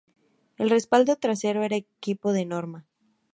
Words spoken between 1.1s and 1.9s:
trasero era